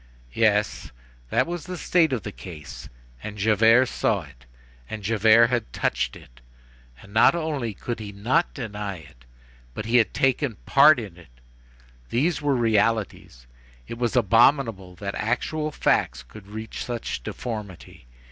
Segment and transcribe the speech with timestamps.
[0.33, 0.91] —Yes,
[1.29, 2.89] that was the state of the case!
[3.21, 4.47] and Javert saw it!
[4.89, 6.41] and Javert had touched it!
[7.03, 9.25] and not only could he not deny it,
[9.75, 11.39] but he had taken part in it.
[12.09, 13.45] These were realities.
[13.87, 18.07] It was abominable that actual facts could reach such deformity.